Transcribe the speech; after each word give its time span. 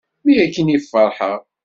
Mi 0.23 0.33
akken 0.43 0.67
i 0.75 0.77
ferḥeɣ. 0.89 1.39